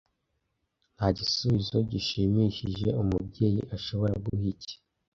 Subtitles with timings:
[0.95, 4.75] Nta gisubizo gishimishije umubyeyi ashobora guha iki.